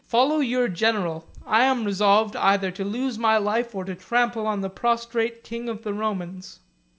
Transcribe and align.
Follow 0.07 0.39
your 0.39 0.67
general 0.67 1.27
I 1.45 1.63
am 1.65 1.85
resolved 1.85 2.35
either 2.35 2.71
to 2.71 2.83
lose 2.83 3.19
my 3.19 3.37
life, 3.37 3.75
or 3.75 3.85
to 3.85 3.93
trample 3.93 4.47
on 4.47 4.61
the 4.61 4.69
prostrate 4.71 5.43
king 5.43 5.69
of 5.69 5.83
the 5.83 5.93
Romans." 5.93 6.59